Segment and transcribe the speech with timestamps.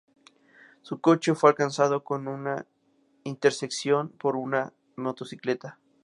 [0.81, 2.65] Su coche fue alcanzado en una
[3.23, 5.77] intersección por una motocicleta.